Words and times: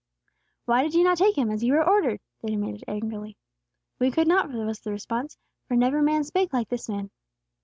"Why 0.65 0.81
did 0.81 0.95
ye 0.95 1.03
not 1.03 1.19
take 1.19 1.37
Him, 1.37 1.51
as 1.51 1.63
ye 1.63 1.71
were 1.71 1.87
ordered?" 1.87 2.21
they 2.41 2.49
demanded 2.49 2.83
angrily. 2.87 3.37
"We 3.99 4.09
could 4.09 4.27
not," 4.27 4.49
was 4.51 4.79
the 4.79 4.89
response; 4.91 5.37
"for 5.67 5.75
never 5.77 6.01
man 6.01 6.23
spake 6.23 6.51
like 6.53 6.69
this 6.69 6.89
man." 6.89 7.11